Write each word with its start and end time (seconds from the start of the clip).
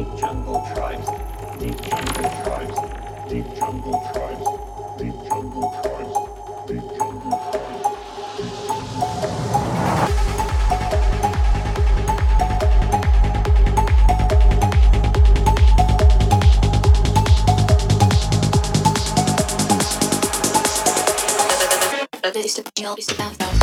Deep 0.00 0.16
jungle 0.16 0.66
tribes. 0.74 1.06
Deep 1.58 1.78
jungle 1.82 2.30
tribes. 2.42 2.78
Deep 3.28 3.44
jungle 3.54 4.00
tribes. 4.14 4.46
Deep 4.96 5.14
jungle 5.28 5.68
tribes. 5.82 6.16
Deep 6.66 6.86
jungle 6.96 7.36
tribes. 7.52 7.84
Deep 8.38 8.54
jungle 8.66 9.10
tribes. 9.20 10.20
But 22.22 22.36
it's 22.36 22.54
the 22.54 22.62
job 22.74 22.98
is 22.98 23.08
about 23.10 23.59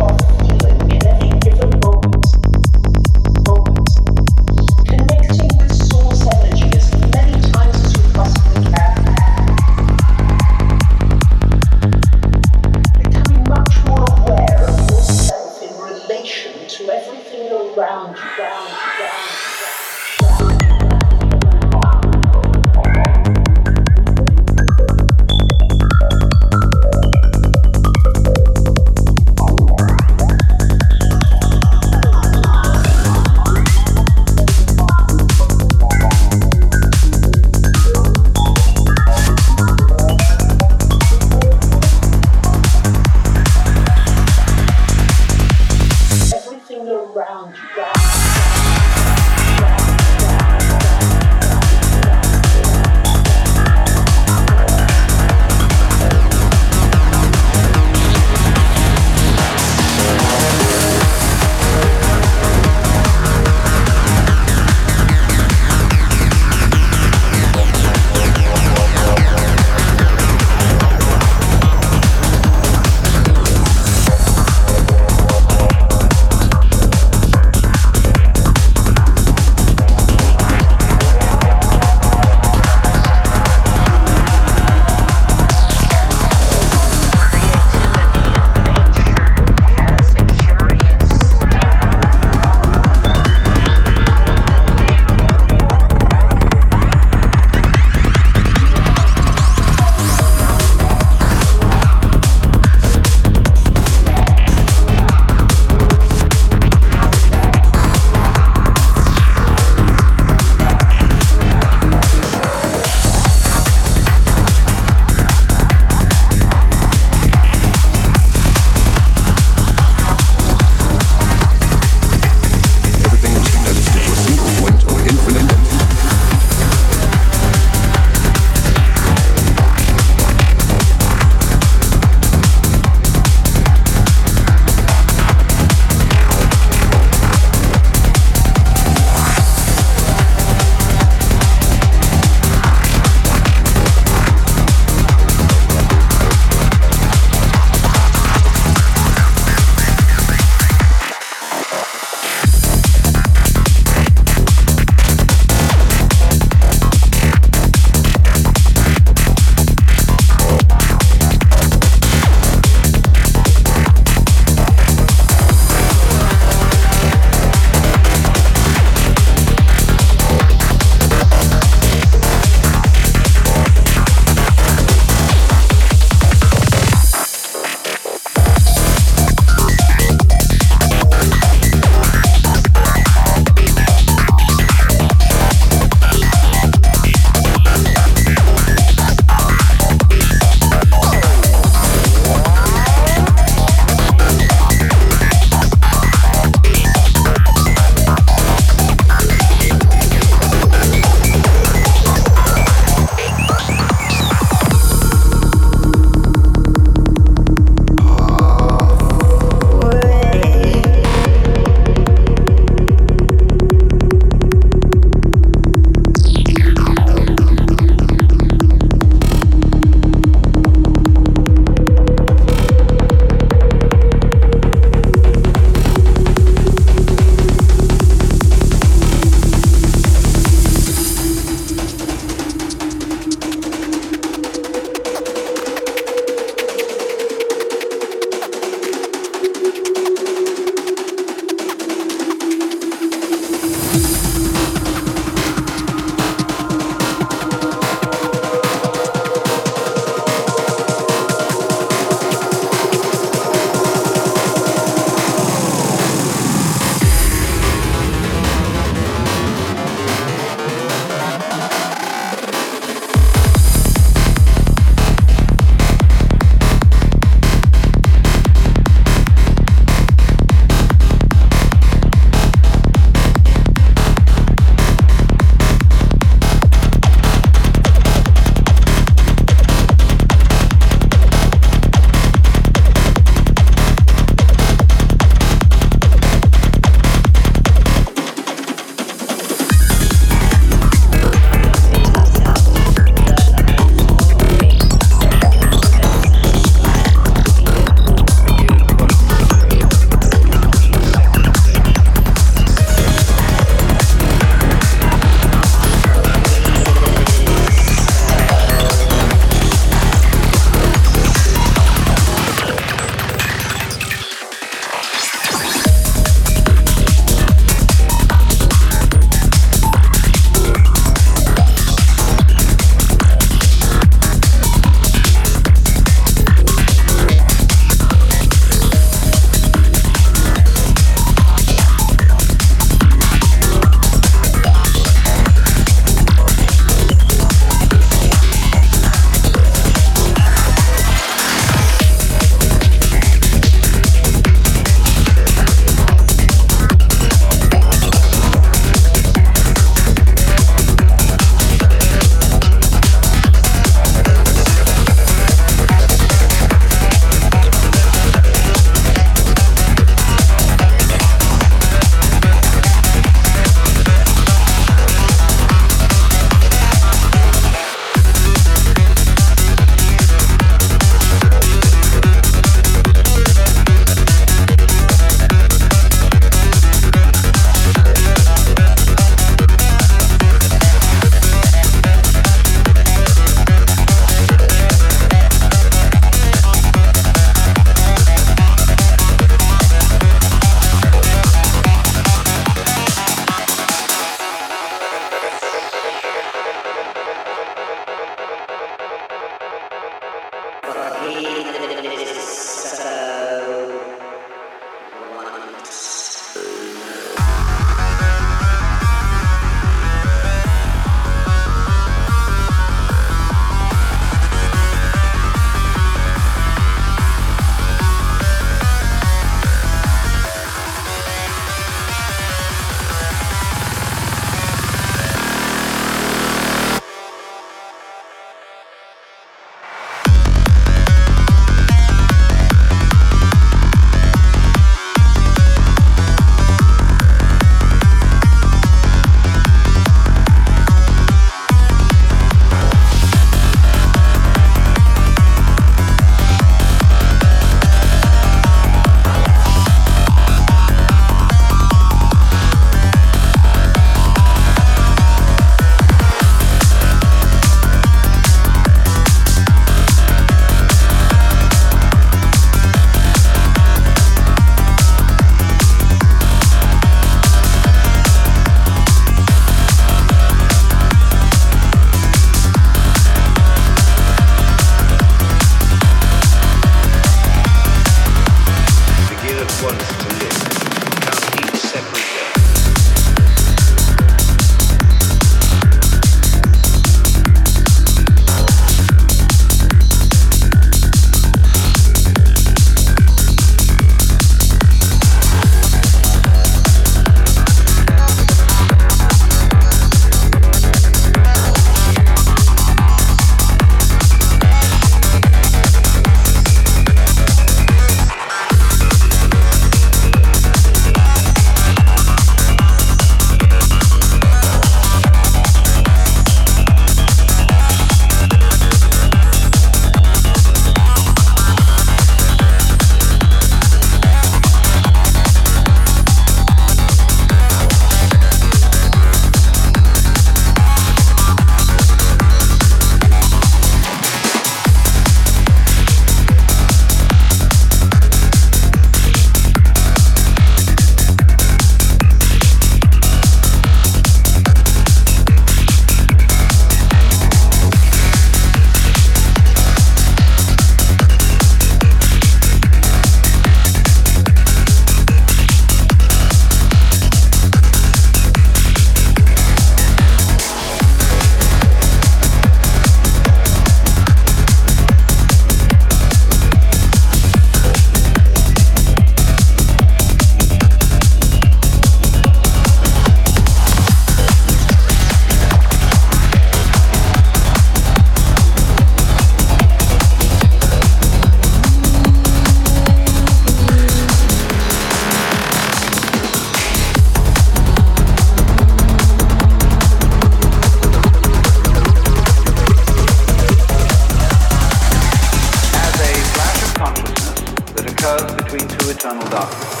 curves 598.21 598.53
between 598.53 598.87
two 598.87 599.09
eternal 599.09 599.47
darkness. 599.49 600.00